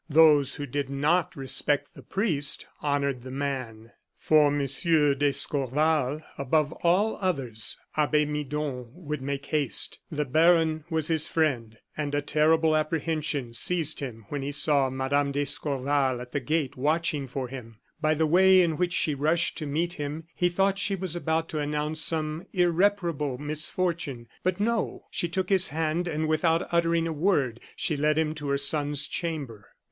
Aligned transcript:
Those 0.09 0.55
who 0.55 0.65
did 0.65 0.89
not 0.89 1.35
respect 1.35 1.93
the 1.93 2.01
priest 2.01 2.65
honored 2.81 3.21
the 3.21 3.29
man. 3.29 3.91
For 4.17 4.47
M. 4.47 4.65
d'Escorval, 4.67 6.21
above 6.39 6.71
all 6.81 7.19
others, 7.21 7.77
Abbe 7.95 8.25
Midon 8.25 8.87
would 8.93 9.21
make 9.21 9.45
haste. 9.45 9.99
The 10.09 10.25
baron 10.25 10.85
was 10.89 11.07
his 11.07 11.27
friend; 11.27 11.77
and 11.95 12.15
a 12.15 12.21
terrible 12.23 12.75
apprehension 12.75 13.53
seized 13.53 13.99
him 13.99 14.25
when 14.29 14.41
he 14.41 14.51
saw 14.51 14.89
Mme. 14.89 15.29
d'Escorval 15.31 16.19
at 16.19 16.31
the 16.31 16.39
gate 16.39 16.75
watching 16.75 17.27
for 17.27 17.47
him. 17.49 17.77
By 18.01 18.15
the 18.15 18.25
way 18.25 18.63
in 18.63 18.77
which 18.77 18.93
she 18.93 19.13
rushed 19.13 19.55
to 19.59 19.67
meet 19.67 19.93
him, 19.93 20.23
he 20.35 20.49
thought 20.49 20.79
she 20.79 20.95
was 20.95 21.15
about 21.15 21.47
to 21.49 21.59
announce 21.59 22.01
some 22.01 22.47
irreparable 22.53 23.37
misfortune. 23.37 24.27
But 24.41 24.59
no 24.59 25.03
she 25.11 25.29
took 25.29 25.49
his 25.49 25.67
hand, 25.67 26.07
and, 26.07 26.27
without 26.27 26.67
uttering 26.73 27.05
a 27.05 27.13
word, 27.13 27.59
she 27.75 27.95
led 27.95 28.17
him 28.17 28.33
to 28.33 28.47
her 28.49 28.57
son's 28.57 29.05
chamber. 29.05 29.67